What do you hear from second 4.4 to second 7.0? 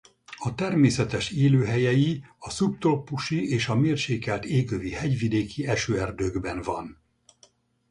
égövi hegyvidéki esőerdőkben van.